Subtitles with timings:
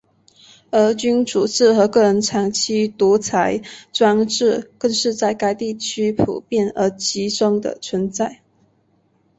[0.71, 3.61] 而君主制和个人长期独裁
[3.93, 8.41] 专制更是在该地区普遍而集中地存在。